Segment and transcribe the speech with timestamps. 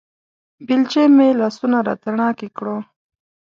[0.65, 2.77] بېلچې مې لاسونه راتڼاکې کړو